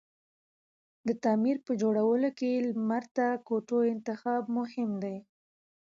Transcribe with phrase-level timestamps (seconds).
[1.07, 5.17] د تعمير په جوړولو کی لمر ته کوتو انتخاب مهم دی